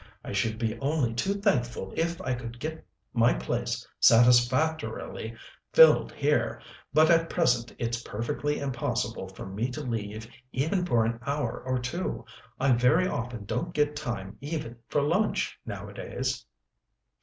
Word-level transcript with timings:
"I 0.23 0.31
should 0.31 0.57
be 0.57 0.79
only 0.79 1.13
too 1.13 1.35
thankful 1.35 1.93
if 1.95 2.19
I 2.21 2.33
could 2.33 2.59
get 2.59 2.83
my 3.13 3.35
place 3.35 3.87
satisfactorily 3.99 5.35
filled 5.73 6.11
here, 6.13 6.59
but 6.91 7.11
at 7.11 7.29
present 7.29 7.75
it's 7.77 8.01
perfectly 8.01 8.57
impossible 8.59 9.27
for 9.29 9.45
me 9.45 9.69
to 9.69 9.81
leave 9.81 10.27
even 10.51 10.87
for 10.87 11.05
an 11.05 11.19
hour 11.27 11.61
or 11.63 11.77
two. 11.77 12.25
I 12.59 12.71
very 12.71 13.07
often 13.07 13.45
don't 13.45 13.75
get 13.75 13.95
time 13.95 14.37
even 14.41 14.75
for 14.89 15.03
lunch 15.03 15.59
nowadays." 15.67 16.47